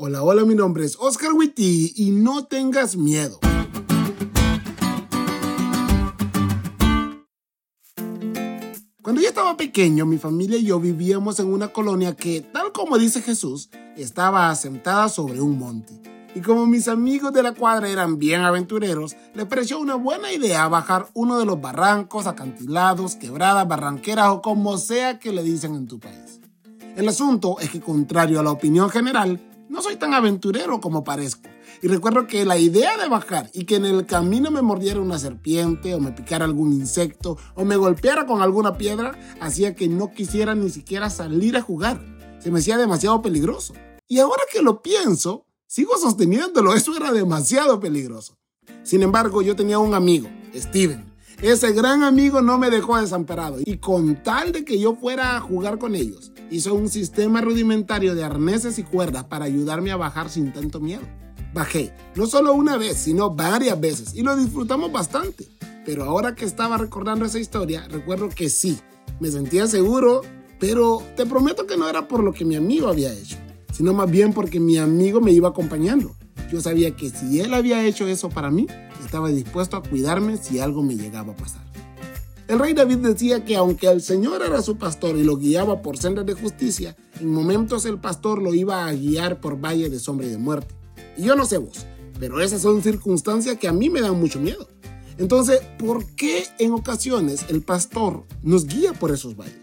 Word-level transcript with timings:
Hola, 0.00 0.22
hola, 0.22 0.44
mi 0.44 0.54
nombre 0.54 0.84
es 0.84 0.96
Oscar 1.00 1.32
Witty 1.32 1.94
y 1.96 2.12
no 2.12 2.44
tengas 2.44 2.94
miedo. 2.94 3.40
Cuando 9.02 9.20
yo 9.20 9.26
estaba 9.26 9.56
pequeño, 9.56 10.06
mi 10.06 10.18
familia 10.18 10.56
y 10.56 10.66
yo 10.66 10.78
vivíamos 10.78 11.40
en 11.40 11.52
una 11.52 11.72
colonia 11.72 12.14
que, 12.14 12.42
tal 12.42 12.70
como 12.70 12.96
dice 12.96 13.22
Jesús, 13.22 13.70
estaba 13.96 14.50
asentada 14.50 15.08
sobre 15.08 15.40
un 15.40 15.58
monte. 15.58 16.00
Y 16.32 16.42
como 16.42 16.64
mis 16.66 16.86
amigos 16.86 17.32
de 17.32 17.42
la 17.42 17.54
cuadra 17.54 17.88
eran 17.88 18.20
bien 18.20 18.42
aventureros, 18.42 19.16
les 19.34 19.46
pareció 19.46 19.80
una 19.80 19.96
buena 19.96 20.32
idea 20.32 20.68
bajar 20.68 21.08
uno 21.14 21.40
de 21.40 21.44
los 21.44 21.60
barrancos, 21.60 22.28
acantilados, 22.28 23.16
quebradas, 23.16 23.66
barranqueras 23.66 24.28
o 24.28 24.42
como 24.42 24.78
sea 24.78 25.18
que 25.18 25.32
le 25.32 25.42
dicen 25.42 25.74
en 25.74 25.88
tu 25.88 25.98
país. 25.98 26.38
El 26.94 27.08
asunto 27.08 27.56
es 27.58 27.70
que, 27.70 27.80
contrario 27.80 28.38
a 28.38 28.44
la 28.44 28.52
opinión 28.52 28.90
general, 28.90 29.40
no 29.78 29.82
soy 29.84 29.94
tan 29.94 30.12
aventurero 30.12 30.80
como 30.80 31.04
parezco. 31.04 31.48
Y 31.82 31.86
recuerdo 31.86 32.26
que 32.26 32.44
la 32.44 32.58
idea 32.58 32.96
de 32.96 33.08
bajar 33.08 33.48
y 33.54 33.64
que 33.64 33.76
en 33.76 33.84
el 33.84 34.06
camino 34.06 34.50
me 34.50 34.60
mordiera 34.60 34.98
una 34.98 35.20
serpiente 35.20 35.94
o 35.94 36.00
me 36.00 36.10
picara 36.10 36.44
algún 36.44 36.72
insecto 36.72 37.38
o 37.54 37.64
me 37.64 37.76
golpeara 37.76 38.26
con 38.26 38.42
alguna 38.42 38.76
piedra 38.76 39.16
hacía 39.40 39.76
que 39.76 39.86
no 39.86 40.10
quisiera 40.10 40.56
ni 40.56 40.68
siquiera 40.70 41.10
salir 41.10 41.56
a 41.56 41.62
jugar. 41.62 42.00
Se 42.40 42.50
me 42.50 42.58
hacía 42.58 42.76
demasiado 42.76 43.22
peligroso. 43.22 43.72
Y 44.08 44.18
ahora 44.18 44.42
que 44.52 44.62
lo 44.62 44.82
pienso, 44.82 45.46
sigo 45.68 45.96
sosteniéndolo, 45.96 46.74
eso 46.74 46.96
era 46.96 47.12
demasiado 47.12 47.78
peligroso. 47.78 48.36
Sin 48.82 49.04
embargo, 49.04 49.42
yo 49.42 49.54
tenía 49.54 49.78
un 49.78 49.94
amigo, 49.94 50.28
Steven. 50.56 51.07
Ese 51.40 51.72
gran 51.72 52.02
amigo 52.02 52.42
no 52.42 52.58
me 52.58 52.68
dejó 52.68 53.00
desamparado 53.00 53.58
y 53.64 53.76
con 53.76 54.20
tal 54.24 54.50
de 54.50 54.64
que 54.64 54.80
yo 54.80 54.96
fuera 54.96 55.36
a 55.36 55.40
jugar 55.40 55.78
con 55.78 55.94
ellos, 55.94 56.32
hizo 56.50 56.74
un 56.74 56.88
sistema 56.88 57.40
rudimentario 57.40 58.16
de 58.16 58.24
arneses 58.24 58.76
y 58.80 58.82
cuerdas 58.82 59.22
para 59.22 59.44
ayudarme 59.44 59.92
a 59.92 59.96
bajar 59.96 60.30
sin 60.30 60.52
tanto 60.52 60.80
miedo. 60.80 61.02
Bajé, 61.54 61.94
no 62.16 62.26
solo 62.26 62.54
una 62.54 62.76
vez, 62.76 62.96
sino 62.96 63.30
varias 63.30 63.80
veces 63.80 64.16
y 64.16 64.22
lo 64.22 64.34
disfrutamos 64.34 64.90
bastante. 64.90 65.46
Pero 65.86 66.02
ahora 66.02 66.34
que 66.34 66.44
estaba 66.44 66.76
recordando 66.76 67.24
esa 67.24 67.38
historia, 67.38 67.86
recuerdo 67.88 68.28
que 68.30 68.48
sí, 68.48 68.76
me 69.20 69.30
sentía 69.30 69.68
seguro, 69.68 70.22
pero 70.58 71.00
te 71.16 71.24
prometo 71.24 71.68
que 71.68 71.76
no 71.76 71.88
era 71.88 72.08
por 72.08 72.24
lo 72.24 72.32
que 72.32 72.44
mi 72.44 72.56
amigo 72.56 72.88
había 72.88 73.12
hecho, 73.12 73.36
sino 73.72 73.94
más 73.94 74.10
bien 74.10 74.32
porque 74.32 74.58
mi 74.58 74.76
amigo 74.76 75.20
me 75.20 75.30
iba 75.30 75.50
acompañando. 75.50 76.16
Yo 76.50 76.60
sabía 76.60 76.96
que 76.96 77.10
si 77.10 77.40
él 77.40 77.52
había 77.54 77.84
hecho 77.84 78.06
eso 78.06 78.30
para 78.30 78.50
mí, 78.50 78.66
estaba 79.04 79.28
dispuesto 79.28 79.76
a 79.76 79.82
cuidarme 79.82 80.36
si 80.38 80.58
algo 80.58 80.82
me 80.82 80.96
llegaba 80.96 81.32
a 81.32 81.36
pasar. 81.36 81.68
El 82.48 82.58
rey 82.58 82.72
David 82.72 82.98
decía 82.98 83.44
que 83.44 83.56
aunque 83.56 83.88
el 83.88 84.00
Señor 84.00 84.42
era 84.42 84.62
su 84.62 84.78
pastor 84.78 85.16
y 85.18 85.22
lo 85.22 85.36
guiaba 85.36 85.82
por 85.82 85.98
sendas 85.98 86.24
de 86.24 86.32
justicia, 86.32 86.96
en 87.20 87.30
momentos 87.30 87.84
el 87.84 87.98
pastor 87.98 88.40
lo 88.40 88.54
iba 88.54 88.86
a 88.86 88.92
guiar 88.94 89.38
por 89.40 89.62
valle 89.62 89.90
de 89.90 90.00
sombra 90.00 90.26
y 90.26 90.30
de 90.30 90.38
muerte. 90.38 90.74
Y 91.18 91.24
yo 91.24 91.36
no 91.36 91.44
sé 91.44 91.58
vos, 91.58 91.84
pero 92.18 92.40
esas 92.40 92.62
son 92.62 92.82
circunstancias 92.82 93.58
que 93.58 93.68
a 93.68 93.72
mí 93.72 93.90
me 93.90 94.00
dan 94.00 94.18
mucho 94.18 94.40
miedo. 94.40 94.66
Entonces, 95.18 95.60
¿por 95.78 96.06
qué 96.14 96.46
en 96.58 96.72
ocasiones 96.72 97.44
el 97.50 97.60
pastor 97.60 98.24
nos 98.42 98.66
guía 98.66 98.94
por 98.94 99.10
esos 99.10 99.36
valles? 99.36 99.57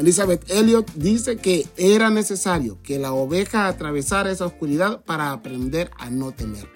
Elizabeth 0.00 0.50
Elliot 0.50 0.90
dice 0.94 1.36
que 1.36 1.66
era 1.76 2.08
necesario 2.08 2.78
que 2.82 2.98
la 2.98 3.12
oveja 3.12 3.68
atravesara 3.68 4.30
esa 4.30 4.46
oscuridad 4.46 5.04
para 5.04 5.30
aprender 5.30 5.90
a 5.98 6.08
no 6.08 6.32
temer. 6.32 6.66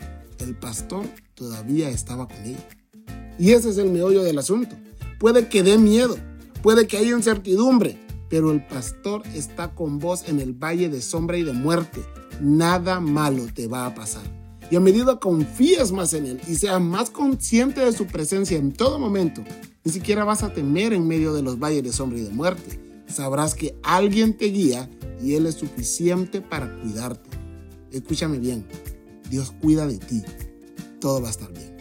El 0.41 0.55
pastor 0.55 1.07
todavía 1.33 1.89
estaba 1.89 2.29
con 2.29 2.37
ella. 2.45 2.69
Y 3.39 3.53
ese 3.53 3.71
es 3.71 3.79
el 3.79 3.89
meollo 3.89 4.23
del 4.23 4.39
asunto. 4.39 4.77
Puede 5.19 5.49
que 5.49 5.63
dé 5.63 5.79
miedo, 5.79 6.19
puede 6.63 6.87
que 6.87 6.99
haya 6.99 7.17
incertidumbre, 7.17 7.99
pero 8.29 8.51
el 8.51 8.63
pastor 8.67 9.23
está 9.35 9.75
con 9.75 9.99
vos 9.99 10.29
en 10.29 10.39
el 10.39 10.53
valle 10.53 10.91
de 10.91 11.01
sombra 11.01 11.39
y 11.39 11.45
de 11.45 11.55
muerte. 11.55 12.03
Nada 12.43 13.01
malo 13.01 13.47
te 13.55 13.69
va 13.69 13.87
a 13.87 13.95
pasar. 13.95 14.25
Y 14.71 14.77
a 14.77 14.81
medida 14.81 15.19
confías 15.19 15.93
más 15.93 16.13
en 16.13 16.27
Él 16.27 16.41
y 16.47 16.57
seas 16.57 16.81
más 16.81 17.09
consciente 17.09 17.81
de 17.81 17.93
su 17.93 18.07
presencia 18.07 18.59
en 18.59 18.73
todo 18.73 18.99
momento, 18.99 19.43
ni 19.83 19.93
siquiera 19.93 20.25
vas 20.25 20.43
a 20.43 20.53
temer 20.53 20.93
en 20.93 21.09
medio 21.09 21.33
de 21.33 21.43
los 21.43 21.59
valles 21.59 21.83
de 21.83 21.93
sombra 21.93 22.19
y 22.19 22.23
de 22.23 22.31
muerte. 22.31 22.84
Sabrás 23.07 23.55
que 23.55 23.79
alguien 23.83 24.37
te 24.37 24.47
guía 24.47 24.91
y 25.23 25.35
Él 25.35 25.47
es 25.47 25.57
suficiente 25.57 26.41
para 26.41 26.81
cuidarte. 26.81 27.31
Escúchame 27.91 28.39
bien, 28.39 28.67
Dios 29.31 29.53
cuida 29.61 29.87
de 29.87 29.99
ti. 29.99 30.23
Todo 31.01 31.21
va 31.21 31.29
a 31.29 31.31
estar 31.31 31.53
bien. 31.53 31.75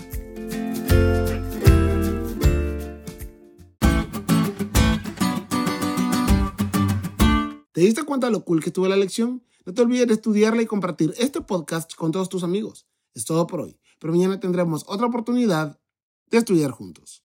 ¿Te 7.74 7.82
diste 7.82 8.04
cuenta 8.04 8.28
de 8.28 8.34
lo 8.34 8.46
cool 8.46 8.62
que 8.62 8.70
estuvo 8.70 8.88
la 8.88 8.96
lección? 8.96 9.44
No 9.66 9.74
te 9.74 9.82
olvides 9.82 10.08
de 10.08 10.14
estudiarla 10.14 10.62
y 10.62 10.66
compartir 10.66 11.14
este 11.18 11.42
podcast 11.42 11.96
con 11.96 12.12
todos 12.12 12.30
tus 12.30 12.44
amigos. 12.44 12.86
Es 13.14 13.26
todo 13.26 13.48
por 13.48 13.62
hoy, 13.62 13.80
pero 14.00 14.14
mañana 14.14 14.40
tendremos 14.40 14.84
otra 14.88 15.08
oportunidad 15.08 15.80
de 16.30 16.38
estudiar 16.38 16.72
juntos. 16.72 17.22